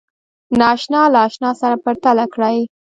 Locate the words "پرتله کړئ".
1.83-2.57